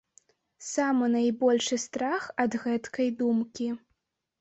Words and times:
Самы 0.67 1.09
найбольшы 1.17 1.79
страх 1.85 2.21
ад 2.47 2.61
гэткай 2.67 3.17
думкі. 3.25 3.73